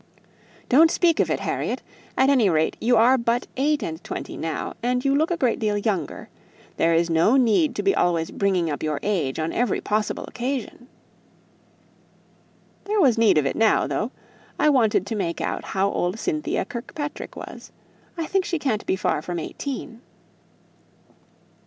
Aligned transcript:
"Don't 0.67 0.89
speak 0.89 1.19
of 1.19 1.29
it, 1.29 1.41
Harriet; 1.41 1.83
at 2.17 2.27
any 2.31 2.49
rate 2.49 2.75
you 2.81 2.97
are 2.97 3.19
but 3.19 3.45
eight 3.55 3.83
and 3.83 4.03
twenty 4.03 4.35
now, 4.35 4.73
and 4.81 5.05
you 5.05 5.15
look 5.15 5.29
a 5.29 5.37
great 5.37 5.59
deal 5.59 5.77
younger. 5.77 6.27
There 6.77 6.95
is 6.95 7.07
no 7.07 7.35
need 7.37 7.75
to 7.75 7.83
be 7.83 7.93
always 7.93 8.31
bringing 8.31 8.67
up 8.71 8.81
your 8.81 8.99
age 9.03 9.37
on 9.37 9.53
every 9.53 9.79
possible 9.79 10.25
occasion." 10.27 10.87
"There 12.85 12.99
was 12.99 13.19
need 13.19 13.37
of 13.37 13.45
it 13.45 13.55
now, 13.55 13.85
though. 13.85 14.09
I 14.57 14.69
wanted 14.69 15.05
to 15.05 15.15
make 15.15 15.39
out 15.39 15.65
how 15.65 15.91
old 15.91 16.17
Cynthia 16.17 16.65
Kirkpatrick 16.65 17.35
was. 17.35 17.71
I 18.17 18.25
think 18.25 18.43
she 18.43 18.57
can't 18.57 18.87
be 18.87 18.95
far 18.95 19.21
from 19.21 19.37
eighteen." 19.37 20.01